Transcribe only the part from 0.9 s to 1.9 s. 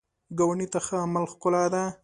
عمل ښکلا ده